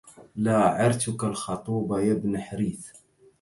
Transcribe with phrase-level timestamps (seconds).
[0.35, 2.89] لا عرتك الخطوب يا ابن حريث